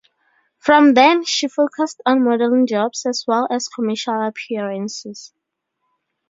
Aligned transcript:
From 0.57 0.95
then, 0.95 1.23
she 1.25 1.47
focused 1.47 2.01
on 2.07 2.23
modelling 2.23 2.65
jobs, 2.65 3.05
as 3.05 3.23
well 3.27 3.47
as 3.51 3.67
commercial 3.67 4.25
appearances. 4.27 5.31